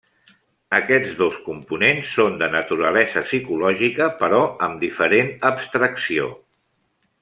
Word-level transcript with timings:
Aquests 0.77 1.11
dos 1.19 1.37
components 1.49 2.15
són 2.21 2.39
de 2.41 2.49
naturalesa 2.55 3.25
psicològica, 3.29 4.11
però 4.25 4.43
amb 4.69 4.85
diferent 4.89 5.33
abstracció. 5.55 6.31